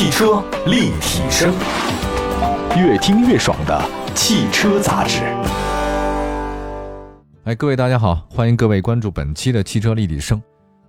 [0.00, 1.54] 汽车立体声，
[2.74, 5.20] 越听越爽的汽车杂志。
[7.44, 10.42] 哎，各位大家好，欢迎各位关注本期的汽车立体声。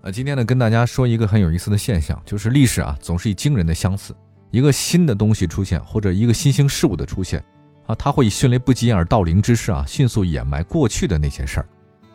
[0.04, 4.16] 呃，今天呢，跟大家说一个很有意思的现象，就是历史啊，总是以惊人的相似。
[4.50, 7.44] 一个新的东西出现，或者一个新兴事物的出现，
[7.88, 11.66] 啊，它会以迅雷不及掩耳盗铃之势啊，迅速掩埋过去的那些事儿，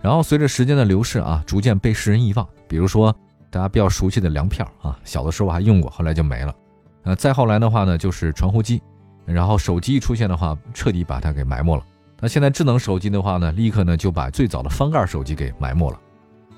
[0.00, 2.48] 然后随着时间的流逝啊，逐渐被世人遗忘。
[2.66, 3.14] 比如说
[3.50, 6.54] 大家比较熟悉的粮票啊，小的时候还用过，后来就没了。
[7.06, 8.82] 呃，再后来的话呢，就是传呼机，
[9.24, 11.82] 然后手机一出现的话，彻底把它给埋没了。
[12.20, 15.98] 那现在智能手机的话呢，立刻呢就把最早的翻盖手机给埋没了。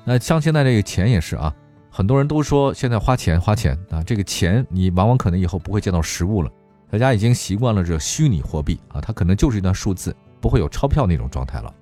[0.05, 1.55] 那像现在这个钱也是啊。
[1.91, 6.51] 很多人都说现在花钱花钱啊，这个钱你往往可能以后不会见到实物了。
[6.91, 11.75] 大家已经习惯了这虚拟货币啊，它可能就是一段数字，不会有钞票那种状态了。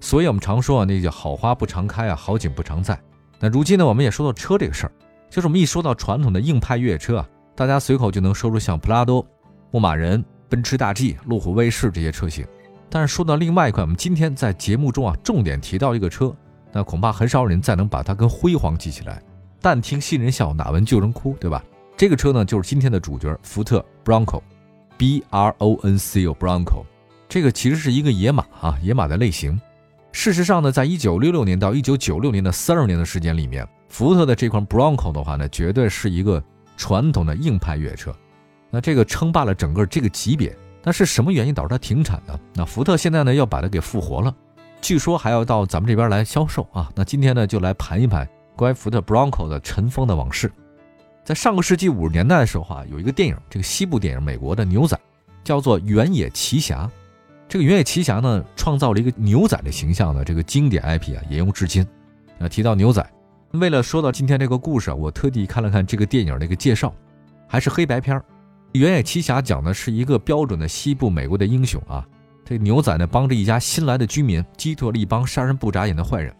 [0.00, 2.98] 所以我们常说啊，那叫好花不常开啊，好景不常在。
[3.38, 4.92] 那如今呢，我们也说到车这个事儿，
[5.28, 9.26] 就是我们一说到传统的硬派越野车啊，大家随口就能说出像普拉多、
[9.72, 12.46] 牧马人、奔驰大 G、路虎卫士这些车型。
[12.88, 16.32] 但是说到另外一块，我们今天在节目中啊，重点提到一个车，
[16.70, 19.20] 那恐怕很少人再能把它跟辉煌记起来。
[19.60, 21.60] 但听新人笑，哪闻旧人哭，对吧？
[21.96, 26.84] 这个车呢，就是今天的主角——福特 Bronco，B R O N C O Bronco。
[27.28, 29.60] 这个其实是一个野马啊，野马的类型。
[30.12, 36.40] 事实上呢，在一九六六年到一九九六年的三十年的时间里面，福特的这款 Bronco 的话呢，绝对是一个
[36.78, 38.10] 传统的硬派越野车。
[38.70, 40.56] 那这个称霸了整个这个级别。
[40.82, 42.38] 那是什么原因导致它停产呢？
[42.54, 44.34] 那福特现在呢，要把它给复活了，
[44.80, 46.88] 据说还要到咱们这边来销售啊。
[46.94, 48.26] 那今天呢，就来盘一盘。
[48.56, 50.50] 关于福特 Bronco 的尘封的往事，
[51.24, 54.98] 在上个世纪五十年代的时候啊，有一个电影，这个西部电影，美国的牛仔，
[55.44, 56.84] 叫做《原野奇侠》。
[57.48, 61.86] 这个《原野奇侠》呢，创造了一个牛仔的形象的这个经典 IP 啊，沿用至今。
[62.38, 63.04] 那，提到牛仔，
[63.52, 66.92] 为了说到今天这个故事，我特地看了看这个电影的一个介绍，
[67.46, 68.20] 还是黑白片儿。
[68.72, 72.06] 《原野奇侠》讲的是一个标准的西部美国的英雄啊，
[72.44, 76.34] 这牛仔呢，帮着一家新来的居民击退了一帮杀人不眨眼的坏人，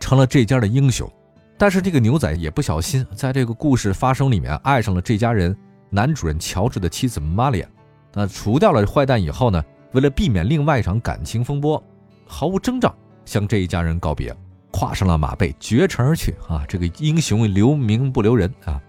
[0.00, 1.08] 成了这家的英雄。
[1.56, 5.56] 但是这个牛仔也不小心，在这个故事发生里面爱上了这家人
[5.88, 7.68] 男主人乔治的妻子玛丽亚。
[8.12, 9.62] 那除掉了坏蛋以后呢，
[9.92, 11.80] 为了避免另外一场感情风波，
[12.26, 12.92] 毫无征兆
[13.24, 14.36] 向这一家人告别，
[14.70, 16.64] 跨上了马背，绝尘而去啊！
[16.68, 18.80] 这个英雄留名不留人啊！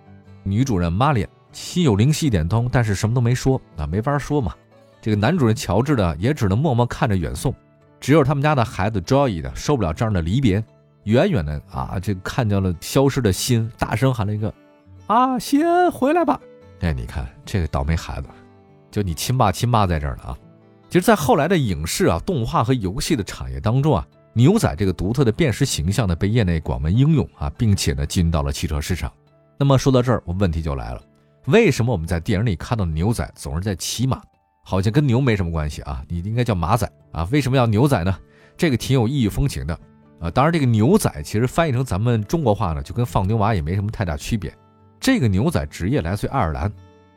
[0.44, 4.54] 女主人玛丽心有灵犀一点通，但是什么都没说啊，没法说嘛。
[5.02, 7.54] 这个男主人乔治呢，也只能默默看着远送。
[8.00, 10.64] 只有他们家的孩子 Joy 的受不了这样的离别。
[11.06, 14.54] 远远的啊，这看见了消失的心，大声喊了一个
[15.08, 16.40] ：“啊，先回来吧！”
[16.82, 18.28] 哎，你看这个倒霉孩子，
[18.92, 20.38] 就你亲爸亲妈在这儿呢啊！
[20.90, 29.12] 其实，在后来的影视啊、动画和游戏的产业当中啊，牛仔这个独特的辨识形象呢，被业内广为应用啊，并且呢，进到了汽车市场。
[29.58, 31.02] 那么说到这儿，我问题就来了：
[31.48, 34.22] 为什么我们在电影里看到的牛仔总是在骑马？
[34.64, 36.04] 好像跟牛没什么关系啊？
[36.08, 37.28] 你应该叫马仔啊？
[37.32, 38.18] 为什么要牛仔呢？
[38.56, 39.78] 这个挺有异域风情的。
[40.20, 44.54] 啊，当然，这个牛仔其实翻译成咱们中国话呢，就跟放牛娃也没什么太大区别。
[45.00, 46.72] 这个牛仔职业来自于爱尔兰，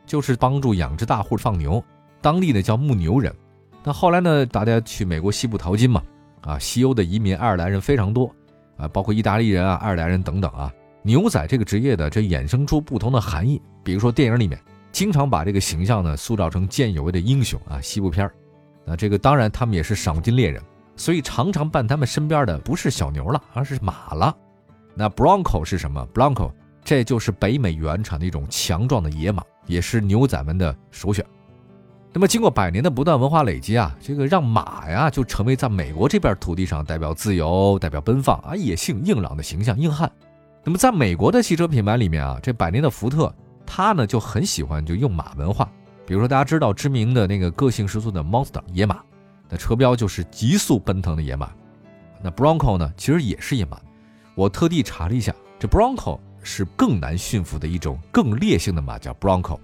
[0.07, 1.83] 就是帮助养殖大户放牛，
[2.19, 3.31] 当地呢叫牧牛人。
[3.83, 6.01] 那后来呢，大家去美国西部淘金嘛，
[6.45, 8.33] 啊，西欧的移民爱尔兰人非常多，
[8.77, 10.71] 啊，包括意大利人啊、爱尔兰人等等啊。
[11.01, 14.59] 牛仔这个职业的这衍生出不同的含义，比如说电影里面
[14.91, 18.33] 经常把这个形象呢塑造成见义勇为的英雄啊，西部片儿。
[18.85, 20.61] 那这个当然他们也是赏金猎人。
[20.97, 24.33] 所以常常伴他们身边的不是小牛了，而是马了。
[24.93, 26.49] 那 Bronco 是什么？Bronco
[26.85, 31.25] 这就是北美原产的一种强壮的野马，也是牛仔们的首选。
[32.15, 40.09] 那么经过百年的不断文化累积啊，这个让马呀就成为在美国这片土地上代表自由、代表奔放啊、野性硬朗的形象硬汉。
[40.63, 45.69] 那么在美国的汽车品牌里面啊，这百年的福特，他呢就很喜欢就用马文化。
[46.05, 49.01] 比如说大家知道知名的那个个性十足的 Monster 野马。
[49.49, 51.51] 那车标就是急速奔腾的野马，
[52.23, 52.93] 那 Bronco 呢？
[52.95, 53.77] 其实也是野马。
[54.35, 59.59] 我特地查了一下，这 Bronco 是更难驯服的一种更烈性的马，叫 Bronco。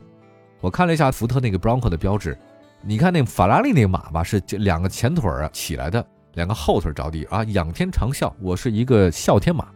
[0.61, 2.37] 我看了一下福特那个 Bronco 的标志，
[2.81, 6.05] 你看那法拉利那个马吧，是两个前腿儿起来的，
[6.35, 8.31] 两个后腿着地啊，仰天长啸。
[8.39, 9.67] 我是一个哮天马，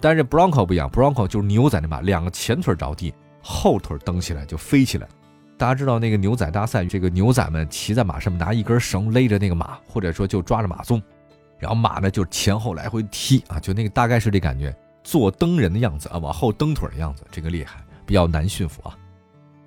[0.00, 3.12] 但是 Bronco 不一样，Bronco 就是牛仔的马，两个前腿着地，
[3.42, 5.08] 后腿蹬起来就飞起来。
[5.56, 11.02] 大家知道那个牛仔大赛，这个牛仔们骑在马上面，拿一根绳勒着那个马，或者说就抓着马鬃，
[11.58, 18.96] 然后马呢就前后来回踢啊，就那个大概是这感觉，做蹬人的样子啊，往后蹬腿的样子，这个厉害，比较难驯服啊。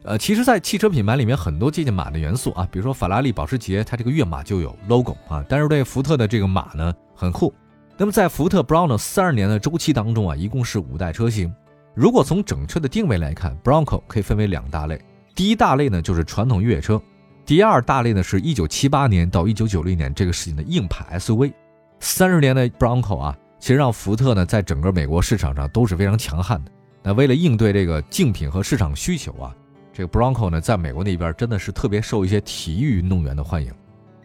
[0.03, 7.53] 呃，其实，在汽车品牌里面，很多借鉴马的元素啊，比如说法拉利、保时捷，它这个跃马就有 logo 啊，但是对福特的这个马呢很酷。
[7.98, 11.53] 那么在福特 Bronco 三十年的周期当中啊，一共是五代车型。
[11.94, 15.00] 如果从整车的定位来看，Bronco 可以分为两大类。
[15.36, 17.00] 第一大类呢就是传统越野车，
[17.45, 21.53] 第二大类呢是一九七八年到一九九零年这个时期的硬派 SUV。
[22.00, 26.71] 三十年的 Bronco 啊，其实让福特呢在整个美国市场上都是非常强悍的。
[27.03, 29.56] 那为了应对这个竞品和市场需求啊，
[29.93, 33.73] 这个 Bronco 呢在美国那边真的是特别受一些体育运动员的欢迎。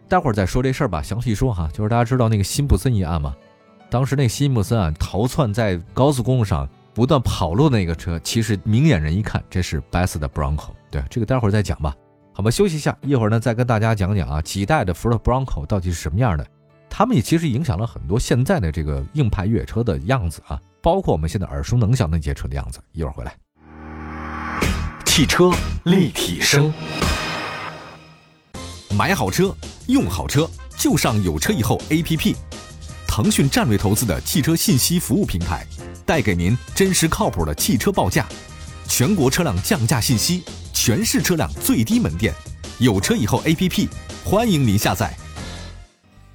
[0.07, 1.69] 待会儿再说这事儿吧，详细说哈。
[1.73, 3.35] 就是大家知道那个辛普森一案吗？
[3.89, 10.69] 当时那个辛普森啊逃窜在高速公路上不断跑路的那个车，其实明眼人一看，这是白色的 Bronco。
[10.89, 11.95] 对，这个待会儿再讲吧。
[12.33, 16.47] 好吧，休息一下，一会儿呢再跟大家讲讲啊，几代的福特 Bronco 到底是什么样的？
[16.89, 22.79] 他们也其实影响了很多现在的这个硬派越野车的样子啊，包括我们现在耳熟能详的那些车的样子。
[22.93, 23.35] 一会儿回来，
[25.17, 25.49] 汽车
[25.85, 26.71] 立体声，
[28.95, 29.51] 买好车，
[29.87, 30.47] 用好车，
[30.77, 32.35] 就上有车以后 APP。
[33.07, 35.65] 腾讯战略投资的汽车信息服务平台，
[36.05, 38.27] 带给您真实靠谱的汽车报价，
[38.87, 42.31] 全国车辆降价信息，全市车辆最低门店。
[42.77, 43.89] 有车以后 APP，
[44.23, 45.17] 欢迎您下载。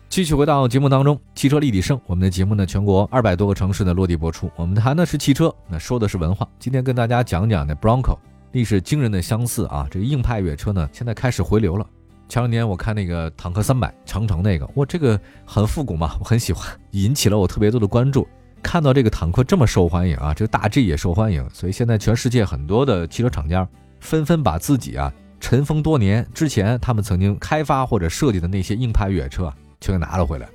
[0.08, 4.50] 继续回到节目当中，汽车立体声，我们的节目呢，全国二百多个城市的落地播出。
[4.56, 6.44] 我们谈的是汽车，那说的是文化。
[6.58, 8.18] 今天跟大家讲讲那 Bronco，
[8.52, 9.86] 历史惊人的相似啊。
[9.90, 11.86] 这个硬派越野车呢，现在开始回流了。
[12.28, 18.26] 前两年我看那个坦克三百长城那个，哇，这个很复古嘛，我很喜欢，引起了我特别多的关注。
[18.62, 23.68] 看到这个坦克这么受欢迎啊，这个大 G 也受欢迎，所以现在全世界很多的汽车厂家
[24.00, 30.48] 纷纷把自己啊尘封多年之前他们曾经开发或者设计的那些硬派越野车啊全给拿了回来。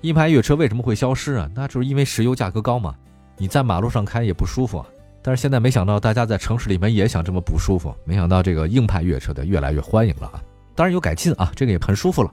[0.00, 1.50] 硬派越野车为什么会消失啊？
[1.54, 2.94] 那就是因为石油价格高嘛，
[3.36, 4.86] 你在马路上开也不舒服啊。
[5.22, 10.42] 但是现在没想到大家在城市里面也想这么不舒服，没想到这个硬派越野车的越来越欢迎了啊。
[10.74, 12.32] 当然有改进啊，这个也很舒服了，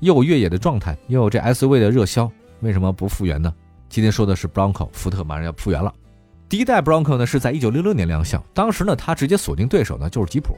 [0.00, 2.30] 又有越野的状态，又有这 SUV 的热销，
[2.60, 3.52] 为什么不复原呢？
[3.88, 5.92] 今天说的是 Bronco，福特马上要复原了。
[6.48, 10.54] 第一代 Bronco 呢是在1966年亮相，当时呢它直接锁定对手呢就是吉普，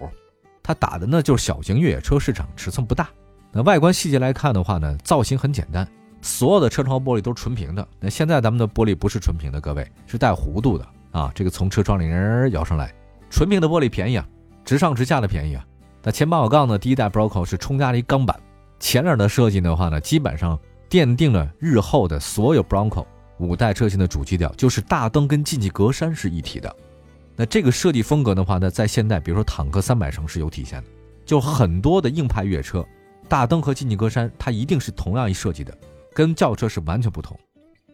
[0.62, 3.08] 它打的呢就是小型越野车市场，尺寸不大。
[3.52, 5.86] 那外观细节来看的话呢，造型很简单，
[6.20, 7.86] 所有的车窗玻璃都是纯平的。
[8.00, 10.86] 那现在咱们的玻璃不是纯平的，各位是带弧度的
[11.18, 12.94] 啊，这个从车窗里人摇上来，
[13.28, 14.26] 纯平的玻璃便宜啊，
[14.64, 15.64] 直上直下的便宜啊。
[16.02, 16.78] 那前保险杠呢？
[16.78, 18.38] 第一代 Bronco 是冲压了一钢板，
[18.78, 23.04] 前脸的设计的话呢，基本上奠定了日后的所有 Bronco
[23.38, 26.74] 五代车型的主基调，就是大灯跟进气格栅是一体的。
[27.34, 30.88] 那这个设计风格的话呢，在现代，比如说坦克三百城是有体现的，
[31.26, 32.86] 就很多的硬派越野车，
[33.28, 35.76] 大灯和进气格栅它一定是同样一设计的，
[36.14, 37.38] 跟轿车是完全不同。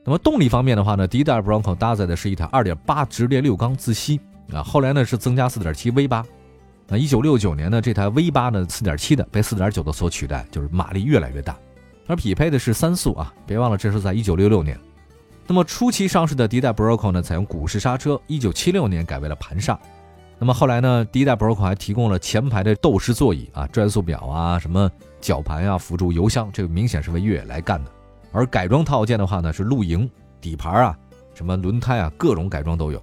[0.05, 4.21] 那么动力方面的话呢，第一代 Bronco 搭载的是一台2.8直列六缸自吸
[4.53, 6.25] 啊，后来呢是增加4.7 V8。
[6.87, 11.57] 那一九六九年呢，这台 V 八呢，四点七的被四点九的所取代，就是马力越来越大，
[12.07, 14.79] 而匹配的是三速啊，别忘了这是在一九六六年。
[15.47, 19.79] 那么初期上市的第一代 Bronco 呢，采用鼓式刹车，一九七六年改为了盘刹。
[20.39, 24.91] 那么后来呢，第一代 Bronco 还提供了前排的斗式座椅啊、转速表啊、什么
[25.23, 27.91] 绞盘啊、辅助油箱，这个明显是为越野来干的。
[28.35, 30.11] 而改装套件的话呢，是露营、
[30.41, 30.99] 底盘啊、
[31.35, 33.03] 什么轮胎啊，各种改装都有。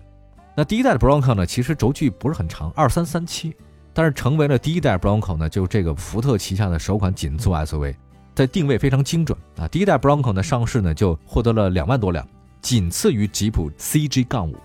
[0.56, 3.56] 那第一代的 Bronco 呢，其实轴距不是很长，二三三七。
[3.94, 7.96] 但是成为了第一代 Bronco 呢，就这个福特旗下的首款紧凑 SUV，
[8.36, 9.68] 在定位非常精准啊。
[9.68, 12.28] 第一代 Bronco 呢上市呢就获得了两万多辆，
[12.62, 14.56] 仅次于吉普 CG 杠五。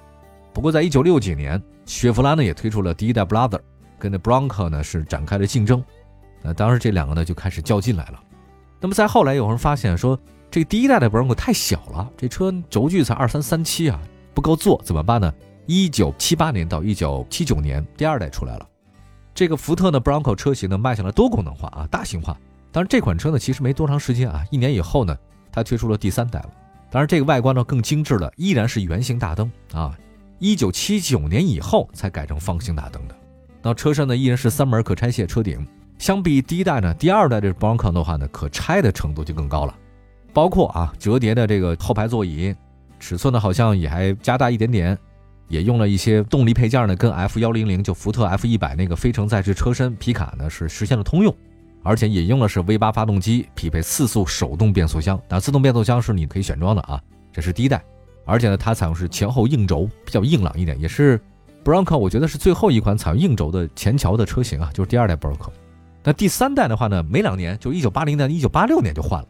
[0.52, 3.60] 不过在一九六几年，雪佛兰呢也推出了第一代 Brother，
[3.98, 5.84] 跟那 Bronco 呢是展开了竞争。
[6.42, 8.20] 那当时这两个呢就开始较劲来了。
[8.80, 10.16] 那么在后来有人发现说，
[10.50, 14.00] 这个第一代的 Bronco 太小了，这车轴距才二三三七啊，
[14.32, 15.32] 不够坐，怎么办呢？
[15.66, 18.66] 一九七八年到一九七九年，第二代出来了。
[19.34, 22.38] 这个福特呢，Bronco 车型呢迈向了多功能化啊，大型化。
[22.72, 25.14] 当然，这款车呢其实没多长时间啊，一年以后呢，
[25.52, 26.50] 它推出了第三代了。
[26.90, 29.98] 当然，这个外观呢更精致了，依然是圆形大灯啊。
[30.38, 33.16] 一九七九年以后才改成方形大灯的。
[33.62, 35.66] 那车身呢依然是三门可拆卸车顶。
[35.98, 39.74] 相比第一代呢，第二代的 Bronco 的话呢，可拆的程度就更高了，
[40.36, 42.54] 包括啊折叠的这个后排座椅，
[43.00, 44.98] 尺寸呢好像也还加大一点点。
[45.48, 51.34] 也用了一些动力配件呢，跟 F 幺零零就福特 F 一百那个非承载式车身皮卡呢是实现了通用，
[51.82, 55.18] 而且引用的是 V 八发动机，匹配四速手动变速箱。
[55.26, 57.00] 那自动变速箱是你可以选装的啊，
[57.32, 57.82] 这是第一代。
[58.26, 61.18] 而且呢，它采用是前后硬轴，比较硬朗一点，也是
[61.64, 65.48] Bronco 我觉得是最后一款采用硬轴的前桥的车型啊，就是第二代 Bronco。
[66.04, 69.28] 那第三代的话呢，没两年就一九八零年、一九八六年就换了。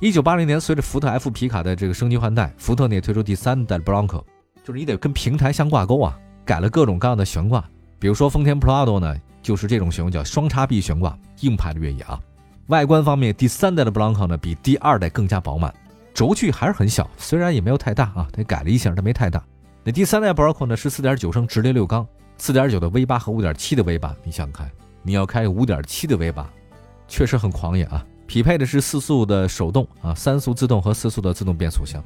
[0.00, 4.22] 一九八零年随着福特 F 皮卡的这个升级换代，福特呢也推出第三代 Bronco。
[4.62, 9.12] 就是你得跟平台相挂钩啊，改了各种各样的悬挂，比如说丰田 Prado 呢，
[9.42, 12.20] 就是这种悬挂叫双叉臂悬挂，硬派的越野啊。
[12.68, 15.74] 外观方面，第三代的 Bronco 呢比第二代更加饱满，
[16.14, 19.42] 轴距还是很小，虽然也没有太大啊，它改了一下，它没太大。
[19.82, 24.70] 那第三代 Bronco 呢是4.9升直列六缸，四点九的 V 八和五点七的 V 八，你想想看，
[25.02, 26.48] 你要开五点七的 V 八，
[27.08, 28.06] 确实很狂野啊！
[28.28, 32.04] 匹配的是四速的手动啊，三速自动和四速的自动变速箱。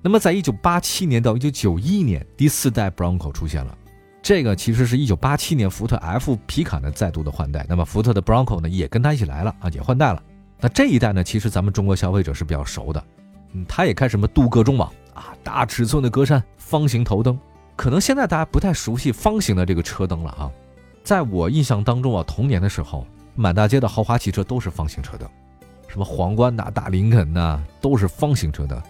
[0.00, 3.76] 那么，在一九八七年到一九九一年，第四代 Bronco 出现了。
[4.22, 7.66] 这个其实是一九八七年福特 F 皮卡呢再度的换代。
[7.68, 10.22] 那么，福特的 Bronco 呢也跟它一起来了啊，也换代了。
[10.58, 13.04] 那这一代呢，其实咱们中国消费者是比较熟的，
[13.52, 17.38] 嗯，它也开什么镀铬中网啊，大尺寸的格栅，方形头灯。
[17.76, 20.50] 可能现在大家不太熟悉方形的这个车灯了啊。
[21.04, 25.28] 在我印象当中啊，童年的时候，满大街的豪华汽车都是方形车灯，
[25.92, 28.80] 什么皇冠呐、大林肯呐，都是方形车灯。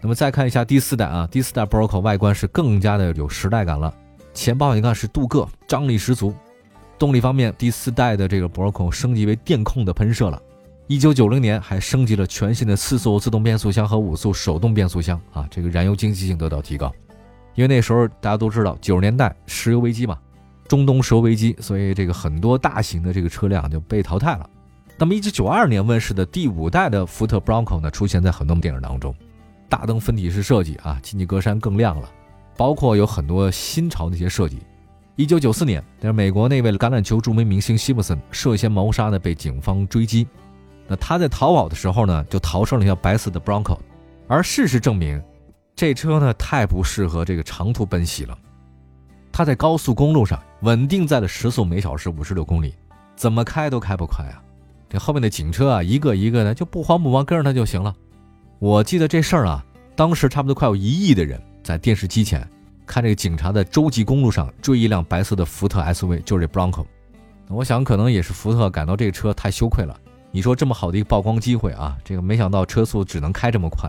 [0.00, 3.94] 那么再看一下第四代啊，第四代 Bronco 外观是更加的有时代感了，
[4.34, 6.34] 前保险杠是镀铬，张力十足。
[6.98, 10.42] 动力方面，第四代的这个 Bronco 升级为电控的喷射了。
[10.88, 16.92] 一九九零年还升级了全新的四速自动变速箱和五速手动变速箱啊，这个燃油经济性得到提高。
[17.54, 20.18] 因为那时候大家都知道九十年代石油危机嘛，
[20.66, 24.50] 中东石油危机，所以这个很多大型的这个车辆就被淘汰了。
[25.00, 29.14] 那么一九九二年问世的第五代的福特 Bronco 呢，出现在很多电影当中。
[29.66, 32.10] 大灯分体式设计啊，进气格栅更亮了，
[32.54, 34.58] 包括有很多新潮的一些设计。
[35.16, 40.28] 一九九四年，那是美国那位橄榄球著名明星希姆森涉嫌谋杀呢，被警方追击。
[40.86, 43.78] 那他在逃跑的时候呢，就逃上了一辆白色的 Bronco。
[44.28, 45.18] 而事实证明，
[45.74, 48.36] 这车呢太不适合这个长途奔袭了。
[49.32, 52.74] 他在高速公路上稳定在了时速每小时五十六公里，
[53.16, 54.44] 怎么开都开不快啊！
[54.90, 57.94] 这后面的警车啊，一个一个的就不慌不忙跟着他就行了。
[58.58, 62.46] 我记得这事儿啊，当时差不多快有一亿的人在电视机前
[62.84, 66.84] 看这个警察在洲际公路上追一辆白色的福特 SUV，就是这 Bronco。
[67.48, 69.96] 我想可能也是福特感到这个车太羞愧了。
[70.32, 73.88] 你说这么好的一个曝光机会啊，这个没想到车速只能开这么快。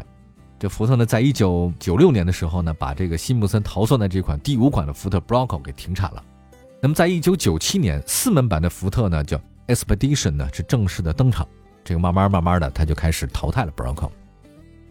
[0.59, 6.23] 这福特呢，在一九九六年的时候呢，把这个辛普森逃窜的这款第五款的福特 Bronco 给停产了。
[6.79, 9.39] 那么在一九九七年，四门版的福特呢，叫
[9.73, 11.47] Expedition 呢，是正式的登场。
[11.83, 14.09] 这个慢慢慢慢的，它就开始淘汰了 Bronco。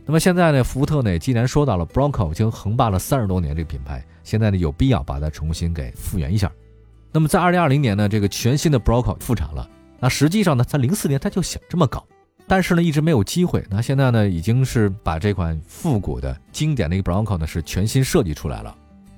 [0.05, 6.51] 那么现在呢，福特呢，既然说到了 Bronco 已经横霸了三十多年这个品牌，现在呢有必要把它重新给复原一下。
[7.13, 9.69] 那么在二零二零年呢，这个全新的 Bronco 复产了。
[10.01, 12.05] 那实际上呢，在零四年他就想这么搞，
[12.49, 13.65] 但是呢一直没有机会。
[13.71, 18.77] 那现在呢，已经是把这款复古的经典的一个 Bronco 呢是全新设计出来了。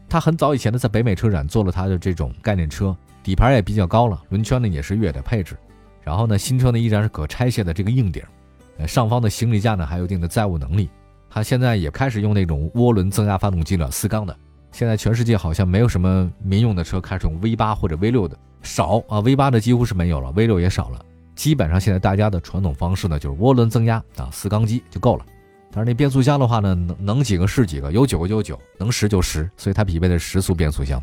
[0.09, 5.57] 他很早以前呢在北美车展做了他的这种概念车，底盘也比较高了，轮圈呢也是越野的配置。
[6.03, 8.23] 然后呢，新车呢依然是可拆卸的这个硬顶。
[8.79, 10.89] 呃，上方的行李架呢还有一定的载物能力，
[11.31, 14.37] 它现在也开始用那种涡轮增压发动机了，四缸的。
[14.73, 21.05] 现在全世界好像没有什么民用的车开始用 V 八或者 V 六的，少啊，V 八的几乎是没有了，V 六也少了。
[21.35, 25.27] 基本上现在大家的传统方式呢就是涡轮增压啊，四缸机就够了。
[25.71, 31.03] 但是那变速箱的话呢，能能几个是几个，有九个就有九，能十就十，所以它匹配的十速变速箱。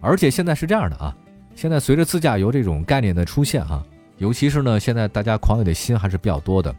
[0.00, 1.16] 而且现在是这样的啊，
[1.56, 3.82] 现在随着自驾游这种概念的出现哈，
[4.18, 6.72] 尤其是呢现在大家狂野的心还是比较多的。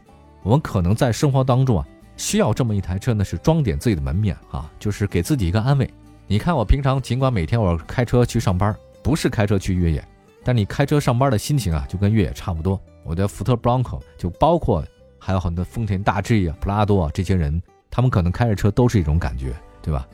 [0.44, 5.90] 我们可能在生活当中啊，需要这么一台车呢，是装点自己的门面啊，就是给自己一个安慰。
[6.28, 10.08] 你看我平常尽管每天我开车去上班，不是开车去越野，
[10.44, 12.80] 但你开车上班的心情啊，就跟越野差不多。
[13.02, 14.84] 我的福特 Bronco 就包括
[15.18, 20.06] 还有很多丰田大 G 啊、普拉多啊这些人，他们可能开着车都是一种感觉，对吧？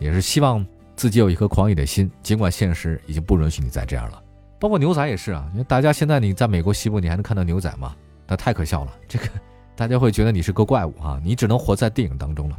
[0.00, 0.66] 也是希望
[0.98, 4.20] 自己有一颗狂野的心，尽管现实已经不允许你再这样了。
[4.58, 7.94] 包括牛仔也是啊，因为大家现在你在美国西部，你还能看到牛仔吗？
[8.26, 9.26] 那太可笑了，这个
[9.76, 12.58] 大家会觉得你是个怪物啊，你只能活在电影当中了，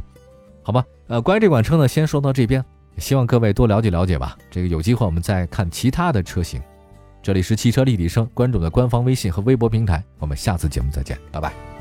[0.63, 0.85] 好吧？
[1.07, 2.63] 呃，关于这款车呢，先说到这边。
[2.97, 4.37] 希望各位多了解了解吧。
[4.49, 6.61] 这个有机会我们再看其他的车型。
[7.21, 10.01] 这里是汽车立体声，关注我的官方微信和微博平台。
[10.17, 11.78] 我们下次节目再见，拜拜。